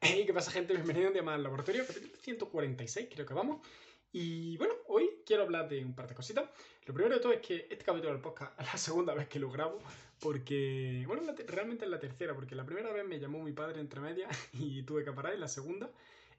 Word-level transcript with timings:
Hey, 0.00 0.24
¿qué 0.24 0.32
pasa, 0.32 0.52
gente? 0.52 0.74
Bienvenido 0.74 1.08
un 1.08 1.12
día 1.12 1.24
más 1.24 1.34
al 1.34 1.42
laboratorio, 1.42 1.84
capítulo 1.84 2.14
146, 2.20 3.08
creo 3.12 3.26
que 3.26 3.34
vamos. 3.34 3.66
Y 4.12 4.56
bueno, 4.56 4.74
hoy 4.86 5.10
quiero 5.26 5.42
hablar 5.42 5.68
de 5.68 5.84
un 5.84 5.92
par 5.92 6.06
de 6.06 6.14
cositas. 6.14 6.48
Lo 6.86 6.94
primero 6.94 7.16
de 7.16 7.20
todo 7.20 7.32
es 7.32 7.40
que 7.40 7.66
este 7.68 7.84
capítulo 7.84 8.12
del 8.12 8.22
podcast 8.22 8.52
es 8.60 8.66
la 8.66 8.78
segunda 8.78 9.12
vez 9.12 9.26
que 9.26 9.40
lo 9.40 9.50
grabo, 9.50 9.80
porque, 10.20 11.02
bueno, 11.08 11.22
realmente 11.48 11.84
es 11.84 11.90
la 11.90 11.98
tercera, 11.98 12.32
porque 12.32 12.54
la 12.54 12.64
primera 12.64 12.92
vez 12.92 13.04
me 13.08 13.18
llamó 13.18 13.42
mi 13.42 13.50
padre 13.50 13.80
entre 13.80 14.00
medias 14.00 14.30
y 14.52 14.84
tuve 14.84 15.04
que 15.04 15.12
parar, 15.12 15.34
y 15.34 15.38
la 15.38 15.48
segunda 15.48 15.90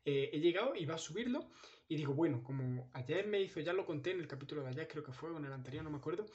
eh, 0.05 0.29
he 0.31 0.39
llegado 0.39 0.73
y 0.73 0.85
va 0.85 0.95
a 0.95 0.97
subirlo, 0.97 1.45
y 1.89 1.97
digo, 1.97 2.13
bueno, 2.13 2.41
como 2.41 2.89
ayer 2.93 3.27
me 3.27 3.41
hizo, 3.41 3.59
ya 3.59 3.73
lo 3.73 3.85
conté 3.85 4.11
en 4.11 4.21
el 4.21 4.27
capítulo 4.27 4.63
de 4.63 4.69
ayer, 4.69 4.87
creo 4.87 5.03
que 5.03 5.11
fue, 5.11 5.31
o 5.31 5.37
en 5.37 5.43
el 5.43 5.51
anterior, 5.51 5.83
no 5.83 5.89
me 5.89 5.97
acuerdo, 5.97 6.25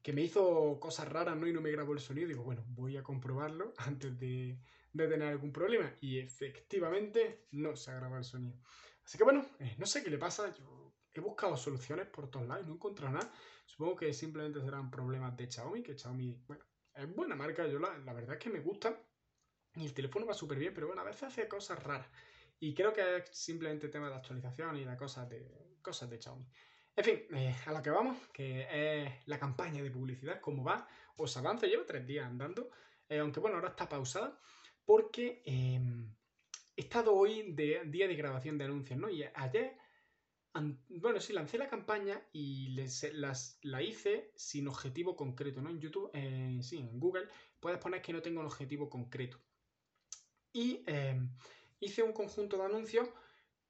que 0.00 0.12
me 0.12 0.22
hizo 0.22 0.78
cosas 0.78 1.08
raras, 1.08 1.36
¿no? 1.36 1.48
Y 1.48 1.52
no 1.52 1.60
me 1.60 1.72
grabó 1.72 1.92
el 1.92 1.98
sonido, 1.98 2.28
digo, 2.28 2.44
bueno, 2.44 2.62
voy 2.68 2.96
a 2.96 3.02
comprobarlo 3.02 3.74
antes 3.78 4.16
de 4.20 4.56
de 4.92 5.08
tener 5.08 5.28
algún 5.28 5.52
problema. 5.52 5.94
Y 6.00 6.18
efectivamente 6.18 7.46
no 7.52 7.76
se 7.76 7.90
ha 7.90 7.94
grabado 7.94 8.18
el 8.18 8.24
sonido. 8.24 8.58
Así 9.04 9.16
que 9.16 9.24
bueno, 9.24 9.44
eh, 9.58 9.74
no 9.78 9.86
sé 9.86 10.02
qué 10.02 10.10
le 10.10 10.18
pasa. 10.18 10.52
Yo 10.54 10.94
he 11.14 11.20
buscado 11.20 11.56
soluciones 11.56 12.06
por 12.06 12.30
todos 12.30 12.46
lados 12.46 12.64
y 12.64 12.66
no 12.66 12.72
he 12.72 12.76
encontrado 12.76 13.12
nada. 13.12 13.32
Supongo 13.66 13.96
que 13.96 14.12
simplemente 14.12 14.60
serán 14.60 14.90
problemas 14.90 15.36
de 15.36 15.50
Xiaomi, 15.50 15.82
que 15.82 15.98
Xiaomi, 15.98 16.42
bueno, 16.46 16.64
es 16.94 17.14
buena 17.14 17.34
marca. 17.34 17.66
Yo 17.66 17.78
la, 17.78 17.90
verdad 18.12 18.34
es 18.34 18.38
que 18.38 18.50
me 18.50 18.60
gusta. 18.60 18.98
Y 19.74 19.84
el 19.84 19.94
teléfono 19.94 20.26
va 20.26 20.34
súper 20.34 20.58
bien, 20.58 20.74
pero 20.74 20.86
bueno, 20.86 21.02
a 21.02 21.04
veces 21.04 21.24
hace 21.24 21.46
cosas 21.46 21.82
raras. 21.82 22.08
Y 22.60 22.74
creo 22.74 22.92
que 22.92 23.18
es 23.18 23.30
simplemente 23.30 23.88
tema 23.88 24.08
de 24.08 24.16
actualización 24.16 24.76
y 24.76 24.84
de 24.84 24.96
cosas 24.96 25.28
de, 25.28 25.78
cosas 25.80 26.10
de 26.10 26.20
Xiaomi. 26.20 26.46
En 26.96 27.04
fin, 27.04 27.22
eh, 27.30 27.54
a 27.66 27.72
lo 27.72 27.80
que 27.80 27.90
vamos, 27.90 28.16
que 28.32 28.66
es 28.70 29.26
la 29.26 29.38
campaña 29.38 29.82
de 29.82 29.90
publicidad, 29.90 30.40
cómo 30.40 30.64
va. 30.64 30.88
Os 31.16 31.36
avanzo, 31.36 31.66
llevo 31.66 31.84
tres 31.84 32.04
días 32.04 32.26
andando, 32.26 32.70
eh, 33.08 33.20
aunque 33.20 33.38
bueno, 33.38 33.56
ahora 33.56 33.68
está 33.68 33.88
pausada 33.88 34.38
porque 34.88 35.42
em, 35.44 36.10
he 36.74 36.80
estado 36.80 37.14
hoy 37.14 37.52
de 37.52 37.82
día 37.84 38.08
de 38.08 38.16
grabación 38.16 38.56
de 38.56 38.64
anuncios, 38.64 38.98
¿no? 38.98 39.10
Y 39.10 39.22
ayer, 39.22 39.76
bueno, 40.88 41.20
sí, 41.20 41.34
lancé 41.34 41.58
la 41.58 41.68
campaña 41.68 42.26
y 42.32 42.70
las, 42.70 43.58
la 43.60 43.82
hice 43.82 44.32
sin 44.34 44.66
objetivo 44.66 45.14
concreto, 45.14 45.60
¿no? 45.60 45.68
En 45.68 45.78
YouTube, 45.78 46.10
eh, 46.14 46.58
sí, 46.62 46.78
en 46.78 46.98
Google, 46.98 47.28
puedes 47.60 47.78
poner 47.78 48.00
que 48.00 48.14
no 48.14 48.22
tengo 48.22 48.40
un 48.40 48.46
objetivo 48.46 48.88
concreto. 48.88 49.38
Y 50.54 50.84
em, 50.86 51.36
hice 51.80 52.02
un 52.02 52.14
conjunto 52.14 52.56
de 52.56 52.64
anuncios 52.64 53.10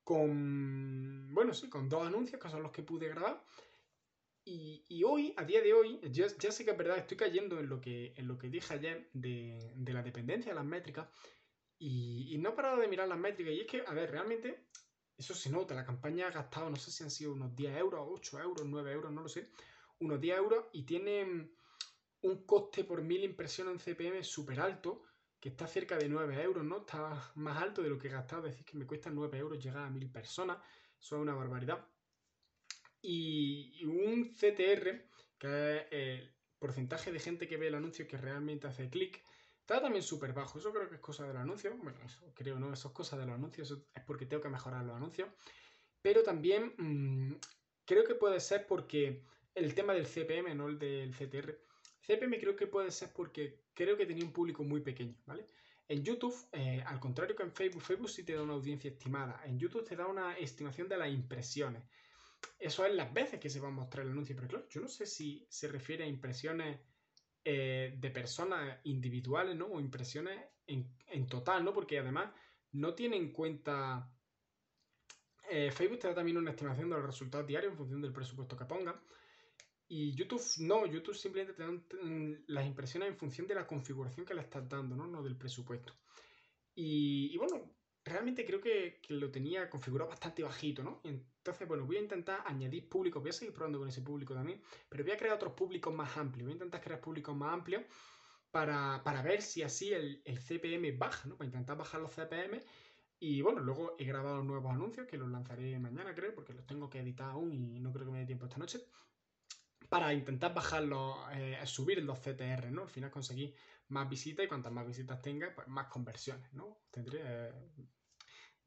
con, 0.05 1.34
bueno, 1.34 1.53
sí, 1.53 1.69
con 1.69 1.88
dos 1.88 2.06
anuncios 2.06 2.41
que 2.41 2.48
son 2.48 2.62
los 2.62 2.70
que 2.70 2.84
pude 2.84 3.08
grabar. 3.08 3.44
Y, 4.50 5.04
hoy, 5.04 5.34
a 5.36 5.44
día 5.44 5.60
de 5.60 5.74
hoy, 5.74 6.00
ya, 6.10 6.30
sé 6.30 6.64
que 6.64 6.70
es 6.70 6.78
verdad, 6.78 6.96
estoy 6.96 7.18
cayendo 7.18 7.60
en 7.60 7.68
lo 7.68 7.82
que, 7.82 8.14
en 8.16 8.27
lo 8.27 8.38
que 8.38 8.48
dije 8.48 8.72
ayer 8.72 9.10
de, 9.12 9.74
la 9.77 10.02
dependencia 10.02 10.52
de 10.52 10.56
las 10.56 10.64
métricas 10.64 11.06
y, 11.78 12.34
no 12.38 12.48
he 12.48 12.52
parado 12.52 12.78
de 12.78 12.88
mirar 12.88 13.08
las 13.08 13.19
métricas. 13.19 13.52
Y 13.52 13.60
es 13.60 13.66
que, 13.66 13.84
a 13.86 13.92
ver, 13.92 14.10
realmente 14.10 14.69
eso 15.19 15.34
se 15.34 15.50
nota. 15.50 15.74
La 15.74 15.84
campaña 15.84 16.28
ha 16.28 16.30
gastado, 16.30 16.70
no 16.70 16.76
sé 16.76 16.91
si 16.91 17.04
han 17.04 17.10
sido 17.10 17.34
unos 17.34 17.54
10 17.54 17.76
euros, 17.76 18.08
8 18.10 18.41
euros, 18.41 18.64
9 18.64 18.91
euros, 18.91 19.12
no 19.12 19.20
lo 19.20 19.28
sé, 19.28 19.50
unos 19.98 20.19
10 20.19 20.38
euros 20.38 20.64
y 20.72 20.84
tiene 20.84 21.50
un 22.22 22.46
coste 22.46 22.84
por 22.84 23.02
mil 23.02 23.22
impresiones 23.24 23.74
en 23.74 23.80
CPM 23.80 24.24
súper 24.24 24.60
alto, 24.60 25.02
que 25.38 25.50
está 25.50 25.66
cerca 25.66 25.98
de 25.98 26.08
9 26.08 26.42
euros, 26.42 26.64
¿no? 26.64 26.78
Está 26.78 27.32
más 27.34 27.62
alto 27.62 27.82
de 27.82 27.91
lo 27.91 27.98
que 27.98 28.08
he 28.08 28.10
gastado, 28.10 28.42
decir, 28.42 28.64
que 28.64 28.78
me 28.78 28.86
cuesta 28.86 29.10
9 29.10 29.36
euros 29.36 29.62
llegar 29.62 29.84
a 29.84 29.91
mil 29.91 30.10
personas. 30.10 30.56
Eso 30.98 31.16
es 31.16 31.22
una 31.22 31.34
barbaridad 31.34 31.86
y 33.02 33.84
un 33.84 34.32
CTR, 34.32 35.04
que 35.38 35.77
es 35.77 35.86
el 35.91 36.34
porcentaje 36.58 37.12
de 37.12 37.20
gente 37.20 37.46
que 37.46 37.56
ve 37.56 37.68
el 37.68 37.74
anuncio 37.74 38.06
que 38.06 38.16
realmente 38.16 38.66
hace 38.66 38.91
clic, 38.91 39.22
está 39.60 39.80
también 39.80 40.02
súper 40.02 40.32
bajo. 40.32 40.58
Eso 40.58 40.72
creo 40.72 40.88
que 40.88 40.96
es 40.96 41.00
cosa 41.00 41.26
del 41.26 41.36
anuncio. 41.36 41.76
Bueno, 41.76 41.98
eso 42.04 42.32
creo, 42.34 42.58
¿no? 42.58 42.72
Eso 42.72 42.88
es 42.88 42.94
cosa 42.94 43.19
de 43.19 43.26
los 43.26 43.34
anuncios. 43.34 43.70
es 43.70 44.02
porque 44.04 44.26
tengo 44.26 44.42
que 44.42 44.48
mejorar 44.48 44.84
los 44.84 44.96
anuncios. 44.96 45.28
Pero 46.00 46.22
también 46.22 46.74
mm, 46.78 47.34
creo 47.84 48.04
que 48.04 48.14
puede 48.14 48.41
ser 48.41 48.66
porque 48.66 49.24
el 49.54 49.74
tema 49.74 49.92
del 49.92 50.06
CPM, 50.06 50.54
no 50.54 50.69
el 50.69 50.78
del 50.78 51.12
CTR. 51.12 51.59
CPM 52.00 52.38
creo 52.38 52.56
que 52.56 52.66
puede 52.66 52.91
ser 52.91 53.12
porque 53.12 53.65
creo 53.75 53.97
que 53.97 54.06
tenía 54.06 54.25
un 54.25 54.32
público 54.32 54.65
muy 54.65 54.80
pequeño, 54.80 55.15
¿vale? 55.26 55.44
En 55.86 56.03
YouTube, 56.04 56.36
eh, 56.53 56.82
al 56.86 57.00
contrario 57.00 57.34
que 57.34 57.42
en 57.42 57.53
Facebook, 57.53 57.82
Facebook 57.82 58.10
sí 58.10 58.22
te 58.22 58.34
da 58.34 58.42
una 58.42 58.54
audiencia 58.54 58.91
estimada. 58.91 59.42
En 59.44 59.59
YouTube 59.59 59.84
te 59.84 59.97
da 59.97 60.06
una 60.06 60.36
estimación 60.38 60.88
de 60.88 60.98
las 60.98 61.10
impresiones 61.10 61.82
eso 62.59 62.84
es 62.84 62.94
las 62.94 63.12
veces 63.12 63.41
que 63.41 63.50
se 63.50 63.60
va 63.60 63.69
a 63.69 63.72
mostrar 63.72 64.04
el 64.04 64.12
anuncio. 64.12 64.34
Pero 64.34 64.49
claro, 64.49 64.69
yo 64.69 64.81
no 64.81 64.88
sé 64.88 65.06
si 65.06 65.47
se 65.49 65.69
refiere 65.69 66.04
a 66.04 66.09
impresiones 66.09 66.81
eh, 67.44 67.94
de 67.97 68.10
personas 68.10 68.78
individuales, 68.84 69.56
¿no? 69.56 69.66
O 69.66 69.81
impresiones 69.81 70.38
en, 70.66 71.27
total, 71.28 71.65
¿no? 71.65 71.72
Porque 71.72 71.98
además 71.98 72.32
no 72.72 72.94
tiene 72.94 73.16
en 73.16 73.32
cuenta. 73.32 74.12
Eh, 75.50 75.71
Facebook 75.71 76.00
te 76.00 76.09
da 76.09 76.15
también 76.15 76.37
una 76.37 76.50
estimación 76.50 76.91
de 76.91 76.97
los 76.97 77.06
resultados 77.06 77.47
diarios 77.47 77.72
en 77.72 77.78
función 77.78 78.03
del 78.03 78.12
presupuesto 78.12 78.56
que 78.56 78.66
ponga. 78.66 79.00
Y 79.91 80.15
YouTube 80.15 80.43
no, 80.59 80.84
YouTube 80.84 81.15
simplemente 81.15 81.54
te 81.54 81.62
da 81.62 81.72
las 82.48 82.66
impresiones 82.66 83.09
en 83.09 83.16
función 83.16 83.47
de 83.47 83.54
la 83.54 83.66
configuración 83.66 84.27
que 84.27 84.34
le 84.34 84.43
estás 84.43 84.69
dando, 84.69 84.94
¿no? 84.94 85.06
No 85.06 85.22
del 85.22 85.37
presupuesto. 85.37 85.94
Y, 86.75 87.37
bueno, 87.38 87.75
realmente 88.04 88.44
creo 88.44 88.60
que, 88.60 89.00
lo 89.09 89.31
tenía 89.31 89.71
configurado 89.71 90.10
bastante 90.10 90.43
bajito, 90.43 90.82
¿no? 90.82 91.00
Entonces, 91.48 91.69
bueno, 91.69 91.86
voy 91.86 91.97
a 91.97 92.00
intentar 92.00 92.42
añadir 92.44 92.88
públicos, 92.88 93.22
voy 93.22 93.31
a 93.31 93.32
seguir 93.32 93.54
probando 93.54 93.78
con 93.78 93.88
ese 93.88 94.03
público 94.03 94.34
también, 94.34 94.60
pero 94.88 95.03
voy 95.03 95.12
a 95.12 95.16
crear 95.16 95.34
otros 95.34 95.54
públicos 95.54 95.94
más 95.94 96.16
amplios, 96.16 96.44
voy 96.44 96.53
a 96.53 96.56
intentar 96.56 96.81
crear 96.81 97.00
públicos 97.00 97.34
más 97.34 97.54
amplios 97.54 97.82
para, 98.50 99.22
ver 99.22 99.41
si 99.41 99.62
así 99.62 99.92
el, 99.92 100.22
CPM 100.25 100.92
baja, 100.92 101.26
¿no? 101.26 101.36
Para 101.36 101.47
intentar 101.47 101.76
bajar 101.76 102.00
los 102.00 102.12
CPM 102.12 102.60
y 103.20 103.41
bueno, 103.41 103.60
luego 103.60 103.97
he 103.98 104.04
grabado 104.04 104.42
nuevos 104.42 104.72
anuncios 104.72 105.06
que 105.06 105.16
los 105.16 105.31
lanzaré 105.31 105.78
mañana, 105.78 106.14
creo, 106.14 106.34
porque 106.34 106.53
los 106.53 106.66
tengo 106.66 106.88
que 106.88 107.00
editar 107.00 107.31
aún 107.31 107.53
y 107.53 107.80
no 107.80 107.92
creo 107.92 108.06
que 108.06 108.12
me 108.12 108.19
dé 108.20 108.26
tiempo 108.26 108.44
esta 108.47 108.59
noche. 108.59 108.80
Para 109.88 110.12
intentar 110.12 110.53
bajarlos, 110.53 111.16
eh, 111.32 111.59
subir 111.65 112.03
los 112.04 112.19
CTR, 112.20 112.70
¿no? 112.70 112.82
Al 112.82 112.91
final 112.91 113.10
conseguir 113.10 113.54
más 113.88 114.09
visitas 114.09 114.44
y 114.44 114.48
cuantas 114.48 114.72
más 114.72 114.86
visitas 114.86 115.20
tenga, 115.22 115.54
pues 115.54 115.66
más 115.66 115.86
conversiones, 115.86 116.53
¿no? 116.53 116.82
Tendré, 116.91 117.20
eh, 117.22 117.53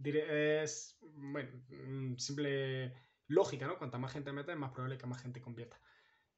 es, 0.04 0.98
bueno, 1.02 1.50
mm, 1.70 2.18
simple 2.18 2.94
lógica, 3.28 3.68
¿no? 3.68 3.78
Cuanta 3.78 3.98
más 3.98 4.12
gente 4.12 4.32
meta, 4.32 4.52
es 4.52 4.58
más 4.58 4.72
probable 4.72 4.98
que 4.98 5.08
más 5.08 5.22
gente 5.22 5.42
convierta. 5.42 5.80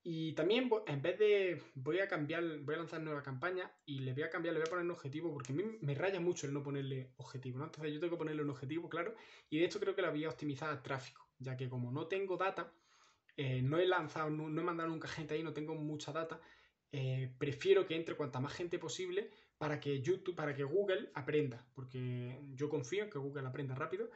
Y 0.05 0.33
también, 0.33 0.69
en 0.85 1.01
vez 1.01 1.17
de, 1.17 1.61
voy 1.75 1.99
a 1.99 2.09
cambiar, 2.09 2.43
voy 2.59 2.75
a 2.75 2.79
lanzar 2.79 2.99
nueva 3.01 3.23
campaña 3.23 3.71
y 3.85 3.99
le 3.99 4.13
voy 4.13 4.23
a 4.23 4.29
cambiar, 4.29 4.53
le 4.53 4.59
voy 4.59 4.67
a 4.67 4.69
poner 4.69 4.83
un 4.83 4.91
objetivo, 4.91 5.31
porque 5.31 5.53
a 5.53 5.55
mí 5.55 5.63
me 5.79 5.95
raya 5.95 6.19
mucho 6.19 6.45
el 6.45 6.53
no 6.53 6.61
ponerle 6.61 7.13
objetivo, 7.15 7.59
¿no? 7.59 7.65
Entonces 7.65 7.93
yo 7.93 8.01
tengo 8.01 8.11
que 8.11 8.17
ponerle 8.17 8.41
un 8.41 8.49
objetivo, 8.49 8.89
claro, 8.89 9.15
y 9.49 9.59
de 9.59 9.65
hecho 9.65 9.79
creo 9.79 9.95
que 9.95 10.01
la 10.01 10.09
voy 10.09 10.25
a 10.25 10.29
optimizar 10.29 10.69
a 10.69 10.83
tráfico, 10.83 11.25
ya 11.39 11.55
que 11.55 11.69
como 11.69 11.89
no 11.89 12.07
tengo 12.07 12.35
data, 12.35 12.73
eh, 13.37 13.61
no 13.61 13.79
he 13.79 13.85
lanzado, 13.85 14.29
no, 14.29 14.47
he 14.61 14.63
mandado 14.63 14.89
nunca 14.89 15.07
gente 15.07 15.35
ahí, 15.35 15.43
no 15.43 15.53
tengo 15.53 15.73
mucha 15.73 16.11
data, 16.11 16.41
eh, 16.91 17.33
prefiero 17.37 17.85
que 17.85 17.95
entre 17.95 18.15
cuanta 18.15 18.41
más 18.41 18.53
gente 18.53 18.77
posible 18.79 19.31
para 19.57 19.79
que 19.79 20.01
YouTube, 20.01 20.35
para 20.35 20.53
que 20.53 20.63
Google 20.63 21.09
aprenda, 21.13 21.65
porque 21.73 22.39
yo 22.53 22.69
confío 22.69 23.03
en 23.03 23.09
que 23.09 23.19
Google 23.19 23.47
aprenda 23.47 23.75
rápido 23.75 24.09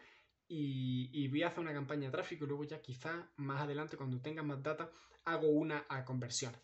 y, 0.47 1.27
voy 1.27 1.43
a 1.43 1.47
hacer 1.47 1.59
una 1.59 1.73
campaña 1.73 2.07
de 2.07 2.11
tráfico 2.11 2.45
y 2.45 2.47
luego 2.47 2.63
ya 2.63 2.81
quizá 2.81 3.29
más 3.37 3.61
adelante 3.61 3.97
cuando 3.97 4.21
tenga 4.21 4.43
más 4.43 4.63
data 4.63 4.91
hago 5.25 5.49
una 5.49 5.85
a 5.89 6.05
conversión, 6.05 6.55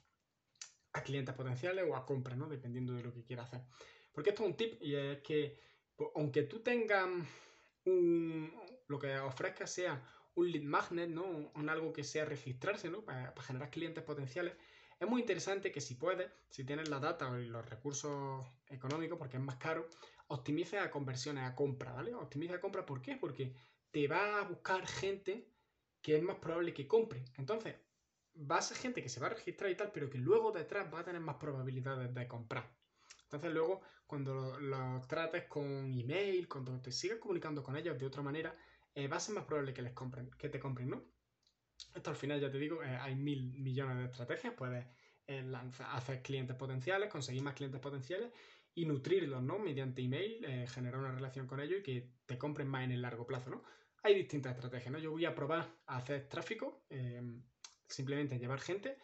a 0.93 1.03
clientes 1.03 1.35
potenciales 1.35 1.85
o 1.87 1.95
a 1.95 2.05
compra, 2.05 2.35
¿no? 2.35 2.47
Dependiendo 2.47 2.93
de 2.93 3.03
lo 3.03 3.13
que 3.13 3.23
quiera 3.23 3.43
hacer. 3.43 3.61
Porque 4.13 4.29
esto 4.29 4.43
es 4.43 4.49
un 4.49 4.57
tip 4.57 4.81
y 4.81 4.95
es 4.95 5.19
que 5.21 5.59
pues, 5.95 6.09
aunque 6.15 6.43
tú 6.43 6.59
tengas 6.59 7.07
un, 7.85 8.53
lo 8.87 8.99
que 8.99 9.17
ofrezca 9.19 9.67
sea 9.67 10.01
un 10.35 10.51
lead 10.51 10.63
magnet, 10.63 11.09
¿no? 11.09 11.51
Un, 11.53 11.69
algo 11.69 11.91
que 11.91 12.03
sea 12.03 12.25
registrarse, 12.25 12.89
¿no? 12.89 13.03
para 13.03 13.33
generar 13.41 13.69
clientes 13.69 14.03
potenciales, 14.03 14.53
es 15.03 15.09
muy 15.09 15.21
interesante 15.21 15.71
que 15.71 15.81
si 15.81 15.95
puedes, 15.95 16.31
si 16.49 16.63
tienes 16.63 16.89
la 16.89 16.99
data 16.99 17.39
y 17.39 17.45
los 17.45 17.67
recursos 17.69 18.45
económicos, 18.67 19.17
porque 19.17 19.37
es 19.37 19.43
más 19.43 19.57
caro, 19.57 19.87
optimice 20.27 20.79
a 20.79 20.89
conversiones, 20.89 21.43
a 21.43 21.55
compra, 21.55 21.93
¿vale? 21.93 22.13
Optimice 22.13 22.53
a 22.53 22.61
compra, 22.61 22.85
¿por 22.85 23.01
qué? 23.01 23.17
Porque 23.17 23.53
te 23.91 24.07
va 24.07 24.39
a 24.39 24.43
buscar 24.43 24.87
gente 24.87 25.47
que 26.01 26.17
es 26.17 26.23
más 26.23 26.37
probable 26.37 26.73
que 26.73 26.87
compre. 26.87 27.23
Entonces, 27.37 27.75
va 28.35 28.57
a 28.57 28.61
ser 28.61 28.77
gente 28.77 29.01
que 29.03 29.09
se 29.09 29.19
va 29.19 29.27
a 29.27 29.31
registrar 29.31 29.69
y 29.69 29.75
tal, 29.75 29.91
pero 29.91 30.09
que 30.09 30.17
luego 30.17 30.51
detrás 30.51 30.91
va 30.93 30.99
a 30.99 31.03
tener 31.03 31.21
más 31.21 31.35
probabilidades 31.35 32.13
de 32.13 32.27
comprar. 32.27 32.69
Entonces 33.23 33.51
luego, 33.51 33.81
cuando 34.07 34.59
los 34.59 35.07
trates 35.07 35.45
con 35.45 35.91
email, 35.93 36.47
cuando 36.47 36.79
te 36.81 36.91
sigas 36.91 37.19
comunicando 37.19 37.63
con 37.63 37.75
ellos 37.75 37.97
de 37.97 38.05
otra 38.05 38.21
manera, 38.21 38.55
eh, 38.93 39.07
va 39.07 39.17
a 39.17 39.19
ser 39.19 39.35
más 39.35 39.45
probable 39.45 39.73
que 39.73 39.81
les 39.81 39.93
compren, 39.93 40.29
que 40.37 40.49
te 40.49 40.59
compren, 40.59 40.89
¿no? 40.89 41.03
Esto 41.95 42.09
al 42.09 42.15
final, 42.15 42.39
ya 42.39 42.51
te 42.51 42.57
digo, 42.57 42.83
eh, 42.83 42.97
hay 43.01 43.15
mil 43.15 43.53
millones 43.59 43.97
de 43.97 44.05
estrategias. 44.05 44.53
Puedes 44.53 44.85
hacer 45.91 46.21
clientes 46.21 46.55
potenciales, 46.55 47.09
conseguir 47.09 47.41
más 47.43 47.55
clientes 47.55 47.79
potenciales 47.79 48.31
y 48.73 48.85
nutrirlos, 48.85 49.41
¿no? 49.41 49.59
Mediante 49.59 50.01
email, 50.01 50.43
eh, 50.45 50.67
generar 50.67 50.99
una 50.99 51.11
relación 51.11 51.47
con 51.47 51.59
ellos 51.59 51.79
y 51.79 51.83
que 51.83 52.09
te 52.25 52.37
compren 52.37 52.67
más 52.67 52.83
en 52.83 52.91
el 52.91 53.01
largo 53.01 53.25
plazo, 53.25 53.49
¿no? 53.49 53.63
Hay 54.03 54.15
distintas 54.15 54.55
estrategias, 54.55 54.91
¿no? 54.91 54.99
Yo 54.99 55.11
voy 55.11 55.25
a 55.25 55.35
probar 55.35 55.77
a 55.85 55.97
hacer 55.97 56.27
tráfico, 56.27 56.85
simplemente 57.87 58.37
llevar 58.37 58.59
gente, 58.59 58.97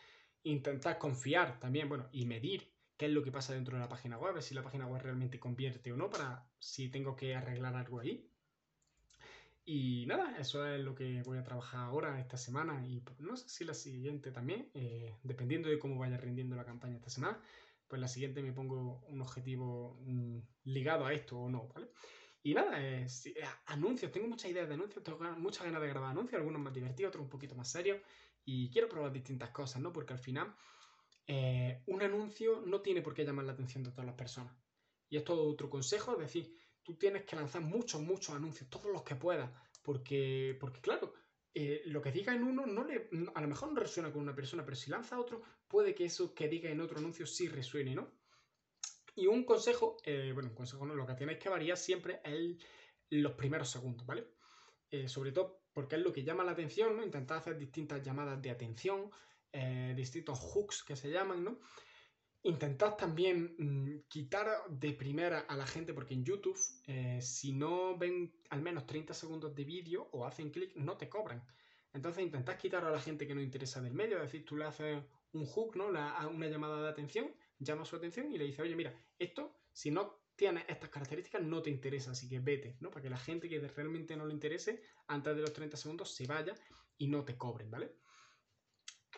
intentar 0.44 0.98
confiar 0.98 1.60
también, 1.60 1.88
bueno, 1.88 2.10
y 2.12 2.25
medir 2.25 2.74
qué 2.98 3.06
es 3.06 3.12
lo 3.13 3.24
que 3.24 3.31
pasa 3.31 3.54
dentro 3.54 3.77
de 3.77 3.81
la 3.81 3.88
página 3.88 4.18
web, 4.18 4.42
si 4.42 4.54
la 4.54 4.63
página 4.63 4.88
web 4.88 5.01
realmente 5.01 5.39
convierte 5.39 5.94
o 5.94 5.98
no, 5.98 6.10
para 6.10 6.45
si 6.60 6.89
tengo 6.89 7.16
que 7.16 7.33
arreglar 7.33 7.75
algo 7.75 8.01
ahí. 8.01 8.30
Y 9.71 10.07
nada, 10.07 10.36
eso 10.39 10.66
es 10.66 10.81
lo 10.81 10.95
que 10.95 11.21
voy 11.21 11.38
a 11.38 11.44
trabajar 11.44 11.81
ahora, 11.81 12.19
esta 12.19 12.38
semana, 12.38 12.83
y 12.88 13.01
pues, 13.01 13.19
no 13.19 13.38
sé 13.38 13.50
si 13.50 13.63
la 13.63 13.75
siguiente 13.75 14.31
también, 14.31 14.71
eh, 14.74 15.13
dependiendo 15.21 15.69
de 15.69 15.77
cómo 15.77 16.00
vaya 16.00 16.18
rindiendo 16.18 16.56
la 16.56 16.66
campaña 16.66 16.95
esta 16.95 17.12
semana, 17.12 17.39
pues 17.88 18.01
la 18.01 18.07
siguiente 18.07 18.42
me 18.42 18.51
pongo 18.51 19.04
un 19.07 19.21
objetivo 19.21 20.00
mm, 20.01 20.39
ligado 20.63 21.06
a 21.06 21.13
esto 21.13 21.38
o 21.38 21.50
no, 21.51 21.68
¿vale? 21.68 21.92
Y 22.42 22.56
nada, 22.56 22.83
eh, 22.83 23.06
anuncios, 23.68 24.12
tengo 24.12 24.27
muchas 24.27 24.50
ideas 24.50 24.68
de 24.68 24.74
anuncios, 24.74 25.04
tengo 25.04 25.19
muchas 25.38 25.66
ganas 25.66 25.83
de 25.83 25.89
grabar 25.89 26.10
anuncios, 26.10 26.39
algunos 26.39 26.62
más 26.63 26.74
divertidos, 26.74 27.10
otros 27.10 27.25
un 27.25 27.30
poquito 27.30 27.54
más 27.54 27.69
serios, 27.69 28.01
y 28.44 28.71
quiero 28.71 28.89
probar 28.89 29.12
distintas 29.12 29.51
cosas, 29.51 29.83
¿no? 29.83 29.94
Porque 29.94 30.13
al 30.13 30.19
final 30.19 30.51
eh, 31.27 31.83
un 31.86 32.01
anuncio 32.01 32.63
no 32.66 32.81
tiene 32.81 33.04
por 33.04 33.13
qué 33.13 33.24
llamar 33.24 33.45
la 33.45 33.51
atención 33.51 33.83
de 33.83 33.92
todas 33.92 34.07
las 34.07 34.16
personas. 34.16 34.51
Y 35.10 35.18
esto 35.18 35.33
es 35.33 35.54
otro 35.54 35.69
consejo, 35.69 36.13
es 36.13 36.19
decir, 36.21 36.57
tú 36.83 36.95
tienes 36.95 37.23
que 37.23 37.35
lanzar 37.35 37.61
muchos, 37.61 38.01
muchos 38.01 38.35
anuncios, 38.35 38.69
todos 38.69 38.91
los 38.91 39.03
que 39.03 39.15
puedas, 39.15 39.49
porque, 39.83 40.57
porque 40.59 40.81
claro, 40.81 41.13
eh, 41.53 41.81
lo 41.85 42.01
que 42.01 42.11
diga 42.11 42.33
en 42.33 42.43
uno 42.43 42.65
no 42.65 42.83
le, 42.83 43.09
a 43.33 43.41
lo 43.41 43.47
mejor 43.47 43.71
no 43.71 43.79
resuena 43.79 44.11
con 44.11 44.21
una 44.21 44.35
persona, 44.35 44.63
pero 44.63 44.75
si 44.75 44.91
lanza 44.91 45.19
otro, 45.19 45.41
puede 45.67 45.95
que 45.95 46.05
eso 46.05 46.33
que 46.33 46.47
diga 46.47 46.69
en 46.69 46.81
otro 46.81 46.99
anuncio 46.99 47.25
sí 47.25 47.47
resuene, 47.47 47.95
¿no? 47.95 48.11
Y 49.15 49.27
un 49.27 49.43
consejo, 49.43 49.97
eh, 50.05 50.31
bueno, 50.33 50.49
un 50.49 50.55
consejo 50.55 50.85
no, 50.85 50.95
lo 50.95 51.05
que 51.05 51.15
tenéis 51.15 51.39
que 51.39 51.49
variar 51.49 51.77
siempre 51.77 52.21
es 52.23 52.57
los 53.09 53.33
primeros 53.33 53.69
segundos, 53.69 54.05
¿vale? 54.05 54.27
Eh, 54.91 55.07
sobre 55.07 55.31
todo 55.31 55.63
porque 55.73 55.95
es 55.95 56.01
lo 56.01 56.13
que 56.13 56.23
llama 56.23 56.43
la 56.43 56.51
atención, 56.51 56.95
¿no? 56.95 57.03
Intentar 57.03 57.39
hacer 57.39 57.57
distintas 57.57 58.03
llamadas 58.03 58.41
de 58.41 58.51
atención, 58.51 59.11
distintos 59.95 60.37
hooks 60.37 60.83
que 60.83 60.95
se 60.95 61.09
llaman, 61.09 61.43
¿no? 61.43 61.59
Intentad 62.44 62.95
también 62.95 63.56
mm, 63.57 64.07
quitar 64.07 64.47
de 64.69 64.94
primera 64.94 65.39
a 65.39 65.57
la 65.57 65.68
gente, 65.68 65.94
porque 65.94 66.13
en 66.13 66.24
YouTube, 66.24 66.57
eh, 66.88 67.19
si 67.21 67.51
no 67.51 67.97
ven 67.97 68.33
al 68.50 68.62
menos 68.62 68.86
30 68.86 69.13
segundos 69.13 69.53
de 69.53 69.65
vídeo 69.65 70.07
o 70.12 70.25
hacen 70.25 70.50
clic, 70.50 70.74
no 70.75 70.97
te 70.97 71.09
cobran. 71.09 71.45
Entonces 71.94 72.24
intentad 72.24 72.57
quitar 72.57 72.86
a 72.86 72.91
la 72.91 73.01
gente 73.01 73.27
que 73.27 73.36
no 73.36 73.41
interesa 73.41 73.81
del 73.81 73.94
medio, 73.94 74.18
es 74.18 74.24
decir, 74.24 74.45
tú 74.45 74.56
le 74.56 74.65
haces 74.65 75.03
un 75.33 75.45
hook, 75.45 75.75
¿no? 75.75 75.88
una 75.88 76.47
llamada 76.47 76.81
de 76.81 76.89
atención, 76.89 77.33
llama 77.57 77.83
su 77.83 77.95
atención 77.95 78.31
y 78.31 78.38
le 78.38 78.45
dice, 78.45 78.62
oye, 78.62 78.75
mira, 78.75 78.94
esto, 79.18 79.59
si 79.74 79.92
no 79.92 80.21
tienes 80.35 80.63
estas 80.69 80.89
características, 80.89 81.42
no 81.42 81.62
te 81.62 81.69
interesa, 81.69 82.12
así 82.12 82.30
que 82.30 82.39
vete, 82.39 82.77
¿no? 82.80 82.89
Para 82.89 83.03
que 83.03 83.09
la 83.09 83.18
gente 83.18 83.50
que 83.50 83.59
realmente 83.59 84.15
no 84.15 84.25
le 84.25 84.33
interese, 84.33 84.81
antes 85.07 85.35
de 85.35 85.42
los 85.42 85.51
30 85.51 85.75
segundos, 85.75 86.15
se 86.15 86.25
vaya 86.27 86.56
y 86.97 87.07
no 87.07 87.25
te 87.25 87.38
cobren, 87.38 87.69
¿vale? 87.69 87.92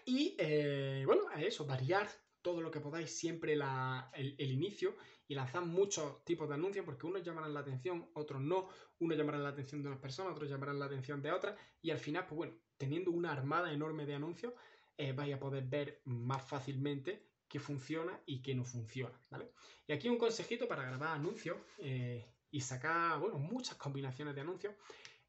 Y 0.05 0.35
eh, 0.39 1.03
bueno, 1.05 1.27
a 1.29 1.41
eso, 1.41 1.65
variar 1.65 2.09
todo 2.41 2.61
lo 2.61 2.71
que 2.71 2.79
podáis 2.79 3.11
siempre 3.11 3.53
el, 3.53 4.51
inicio 4.51 4.95
y 5.27 5.35
lanzad 5.35 5.61
muchos 5.61 6.23
tipos 6.25 6.47
de 6.47 6.55
anuncios 6.55 6.85
porque 6.85 7.05
unos 7.05 7.23
llamarán 7.23 7.53
la 7.53 7.59
atención, 7.61 8.09
otros 8.13 8.41
no, 8.41 8.69
unos 8.99 9.17
llamarán 9.17 9.43
la 9.43 9.49
atención 9.49 9.81
de 9.81 9.89
unas 9.89 9.99
personas, 9.99 10.33
otros 10.33 10.49
llamarán 10.49 10.79
la 10.79 10.85
atención 10.85 11.21
de 11.21 11.31
otras 11.31 11.57
y 11.81 11.91
al 11.91 11.99
final, 11.99 12.25
pues 12.25 12.37
bueno, 12.37 12.53
teniendo 12.77 13.11
una 13.11 13.31
armada 13.31 13.71
enorme 13.71 14.05
de 14.05 14.15
anuncios, 14.15 14.53
eh, 14.97 15.13
vais 15.13 15.33
a 15.33 15.39
poder 15.39 15.65
ver 15.65 16.01
más 16.05 16.43
fácilmente 16.43 17.27
qué 17.47 17.59
funciona 17.59 18.19
y 18.25 18.41
qué 18.41 18.55
no 18.55 18.63
funciona, 18.63 19.19
¿vale? 19.29 19.51
Y 19.87 19.93
aquí 19.93 20.07
un 20.09 20.17
consejito 20.17 20.67
para 20.67 20.83
grabar 20.83 21.15
anuncios 21.15 21.57
eh, 21.79 22.25
y 22.49 22.61
sacar, 22.61 23.19
bueno, 23.19 23.37
muchas 23.37 23.77
combinaciones 23.77 24.35
de 24.35 24.41
anuncios, 24.41 24.75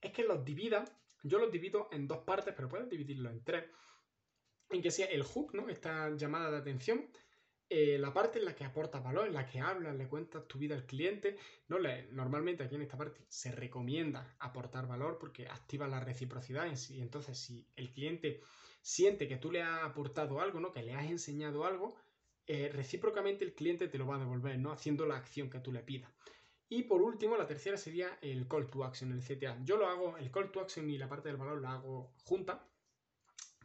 es 0.01 0.13
que 0.13 0.25
los 0.25 0.45
divida, 0.45 0.85
yo 1.23 1.39
los 1.39 1.51
divido 1.51 1.89
en 1.93 2.07
dos 2.07 2.19
partes, 2.19 2.55
pero 2.55 2.69
puedes 2.69 2.89
dividirlo 2.89 3.31
en 3.31 3.43
tres 3.45 3.65
en 4.73 4.83
que 4.83 4.91
sea 4.91 5.07
el 5.07 5.23
hook, 5.23 5.55
¿no? 5.55 5.69
Esta 5.69 6.11
llamada 6.17 6.51
de 6.51 6.59
atención, 6.59 7.07
eh, 7.69 7.97
la 7.99 8.13
parte 8.13 8.39
en 8.39 8.45
la 8.45 8.55
que 8.55 8.65
aportas 8.65 9.03
valor, 9.03 9.27
en 9.27 9.35
la 9.35 9.47
que 9.47 9.61
hablas, 9.61 9.97
le 9.97 10.09
cuentas 10.09 10.47
tu 10.47 10.59
vida 10.59 10.75
al 10.75 10.85
cliente, 10.85 11.39
¿no? 11.69 11.79
Le, 11.79 12.07
normalmente 12.13 12.63
aquí 12.63 12.75
en 12.75 12.83
esta 12.83 12.99
parte 12.99 13.25
se 13.29 13.53
recomienda 13.53 14.37
aportar 14.39 14.87
valor 14.87 15.19
porque 15.19 15.47
activa 15.49 15.89
la 15.89 16.01
reciprocidad 16.01 16.67
en 16.67 16.77
sí. 16.77 17.01
Entonces, 17.01 17.39
si 17.39 17.67
el 17.77 17.93
cliente 17.93 18.43
siente 18.83 19.29
que 19.29 19.39
tú 19.39 19.51
le 19.51 19.63
has 19.63 19.85
aportado 19.85 20.41
algo, 20.41 20.61
¿no? 20.61 20.73
Que 20.73 20.83
le 20.83 20.95
has 20.95 21.11
enseñado 21.11 21.65
algo, 21.65 21.97
eh, 22.47 22.71
recíprocamente 22.73 23.45
el 23.45 23.55
cliente 23.55 23.89
te 23.89 23.99
lo 23.99 24.07
va 24.07 24.17
a 24.17 24.19
devolver, 24.19 24.59
¿no? 24.59 24.73
Haciendo 24.73 25.07
la 25.07 25.17
acción 25.17 25.49
que 25.49 25.61
tú 25.61 25.73
le 25.73 25.83
pidas. 25.83 26.11
Y 26.69 26.85
por 26.85 27.03
último, 27.03 27.37
la 27.37 27.47
tercera 27.47 27.77
sería 27.77 28.19
el 28.23 28.49
call 28.49 28.69
to 28.71 28.85
action, 28.85 29.13
el 29.13 29.23
CTA. 29.23 29.59
Yo 29.63 29.77
lo 29.77 29.87
hago, 29.87 30.17
el 30.17 30.31
call 30.31 30.51
to 30.51 30.61
action 30.61 30.89
y 30.91 30.99
la 30.99 31.09
parte 31.09 31.29
del 31.29 31.37
valor 31.37 31.61
la 31.61 31.73
hago 31.73 32.15
junta, 32.25 32.67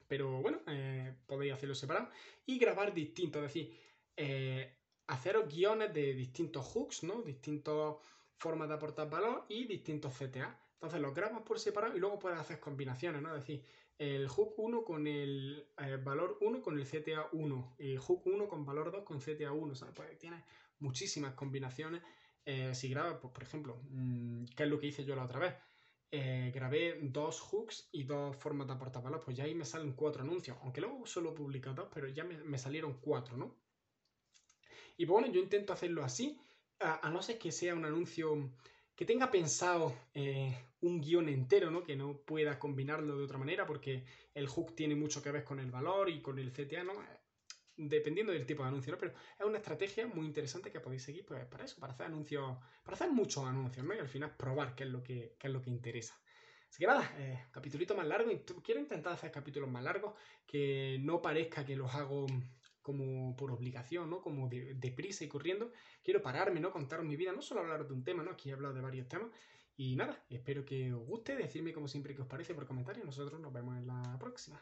pero 0.07 0.41
bueno, 0.41 0.61
eh, 0.67 1.13
podéis 1.25 1.53
hacerlo 1.53 1.75
separado 1.75 2.09
y 2.45 2.57
grabar 2.57 2.93
distinto, 2.93 3.39
es 3.39 3.53
decir, 3.53 3.77
eh, 4.15 4.77
haceros 5.07 5.53
guiones 5.53 5.93
de 5.93 6.13
distintos 6.13 6.65
hooks, 6.65 7.03
¿no? 7.03 7.21
Distintas 7.21 7.95
formas 8.37 8.69
de 8.69 8.75
aportar 8.75 9.09
valor 9.09 9.45
y 9.49 9.65
distintos 9.65 10.13
CTA. 10.17 10.59
Entonces 10.73 11.01
los 11.01 11.13
grabas 11.13 11.41
por 11.41 11.59
separado 11.59 11.95
y 11.95 11.99
luego 11.99 12.19
puedes 12.19 12.39
hacer 12.39 12.59
combinaciones, 12.59 13.21
¿no? 13.21 13.35
Es 13.35 13.41
decir, 13.41 13.63
el 13.97 14.27
hook 14.27 14.53
1 14.57 14.83
con 14.83 15.07
el 15.07 15.67
eh, 15.77 15.97
valor 15.97 16.37
1 16.41 16.61
con 16.61 16.79
el 16.79 16.85
CTA 16.85 17.29
1, 17.31 17.75
el 17.79 17.99
hook 17.99 18.27
1 18.27 18.47
con 18.47 18.65
valor 18.65 18.91
2 18.91 19.03
con 19.03 19.19
CTA 19.19 19.51
1, 19.51 19.75
¿sabes? 19.75 19.95
Pues 19.95 20.17
tienes 20.19 20.43
muchísimas 20.79 21.33
combinaciones. 21.33 22.01
si 22.73 22.87
grabas, 22.89 23.17
pues 23.19 23.33
por 23.33 23.43
ejemplo, 23.43 23.81
mm, 23.89 24.45
¿qué 24.55 24.63
es 24.63 24.69
lo 24.69 24.79
que 24.79 24.87
hice 24.87 25.03
yo 25.03 25.15
la 25.15 25.25
otra 25.25 25.39
vez? 25.39 25.53
Eh, 26.09 26.51
grabé 26.55 26.97
dos 27.01 27.41
hooks 27.41 27.89
y 27.91 28.03
dos 28.03 28.35
formas 28.37 28.67
de 28.67 28.73
aportar 28.73 29.03
valor, 29.03 29.21
pues 29.23 29.35
ya 29.35 29.43
ahí 29.43 29.53
me 29.53 29.65
salen 29.65 29.91
cuatro 29.91 30.23
anuncios, 30.23 30.57
aunque 30.61 30.79
luego 30.79 31.05
solo 31.05 31.35
publico 31.35 31.73
dos, 31.73 31.89
pero 31.93 32.07
ya 32.07 32.23
me, 32.23 32.57
salieron 32.57 32.99
cuatro, 33.01 33.35
¿no? 33.35 33.53
Y 34.95 35.05
pues 35.05 35.21
bueno, 35.21 35.27
yo 35.27 35.41
intento 35.41 35.73
hacerlo 35.73 36.03
así, 36.05 36.39
a, 36.79 37.09
no 37.09 37.21
ser 37.21 37.37
que 37.37 37.51
sea 37.51 37.75
un 37.75 37.83
anuncio 37.83 38.51
que 38.95 39.05
tenga 39.05 39.29
pensado 39.29 39.93
eh, 40.13 40.57
un 40.79 41.01
guion 41.01 41.27
entero, 41.27 41.71
¿no? 41.71 41.83
Que 41.83 41.97
no 41.97 42.17
pueda 42.19 42.57
combinarlo 42.57 43.17
de 43.17 43.25
otra 43.25 43.37
manera, 43.37 43.65
porque 43.65 44.05
el 44.33 44.47
hook 44.47 44.75
tiene 44.75 44.95
mucho 44.95 45.21
que 45.21 45.31
ver 45.31 45.43
con 45.43 45.59
el 45.59 45.71
valor 45.71 46.09
y 46.09 46.21
con 46.21 46.39
el 46.39 46.53
CTA, 46.53 46.83
¿no? 46.83 46.93
Dependiendo 47.77 48.33
del 48.33 48.45
tipo 48.45 48.63
de 48.63 48.69
anuncio, 48.69 48.91
¿no? 48.91 48.97
Pero 48.97 49.13
es 49.39 49.45
una 49.45 49.57
estrategia 49.57 50.07
muy 50.07 50.25
interesante 50.25 50.71
que 50.71 50.79
podéis 50.79 51.03
seguir 51.03 51.25
pues, 51.25 51.45
para 51.45 51.65
eso, 51.65 51.79
para 51.79 51.93
hacer 51.93 52.07
anuncios, 52.07 52.57
para 52.83 52.95
hacer 52.95 53.11
muchos 53.11 53.45
anuncios, 53.45 53.85
¿no? 53.85 53.93
Y 53.93 53.99
al 53.99 54.07
final 54.07 54.35
probar 54.35 54.75
qué 54.75 54.83
es 54.83 54.89
lo 54.89 55.03
que, 55.03 55.35
es 55.39 55.51
lo 55.51 55.61
que 55.61 55.69
interesa. 55.69 56.19
Así 56.69 56.79
que 56.79 56.87
nada, 56.87 57.15
eh, 57.17 57.45
capitulito 57.51 57.95
más 57.95 58.07
largo. 58.07 58.29
Quiero 58.63 58.81
intentar 58.81 59.13
hacer 59.13 59.31
capítulos 59.31 59.69
más 59.69 59.83
largos 59.83 60.13
que 60.45 60.97
no 61.01 61.21
parezca 61.21 61.65
que 61.65 61.75
los 61.75 61.93
hago 61.93 62.27
como 62.81 63.35
por 63.35 63.51
obligación, 63.51 64.09
¿no? 64.09 64.21
Como 64.21 64.49
deprisa 64.49 65.23
y 65.23 65.27
corriendo. 65.27 65.71
Quiero 66.03 66.21
pararme, 66.21 66.59
¿no? 66.59 66.71
Contaros 66.71 67.05
mi 67.05 67.15
vida, 67.15 67.31
no 67.31 67.41
solo 67.41 67.61
hablar 67.61 67.87
de 67.87 67.93
un 67.93 68.03
tema, 68.03 68.23
¿no? 68.23 68.31
Aquí 68.31 68.49
he 68.49 68.53
hablado 68.53 68.73
de 68.73 68.81
varios 68.81 69.07
temas. 69.07 69.29
Y 69.75 69.95
nada, 69.95 70.25
espero 70.29 70.65
que 70.65 70.91
os 70.93 71.05
guste, 71.05 71.35
decirme 71.35 71.73
como 71.73 71.87
siempre 71.87 72.15
qué 72.15 72.21
os 72.21 72.27
parece 72.27 72.55
por 72.55 72.65
comentarios. 72.65 73.05
Nosotros 73.05 73.39
nos 73.39 73.53
vemos 73.53 73.77
en 73.77 73.87
la 73.87 74.17
próxima. 74.19 74.59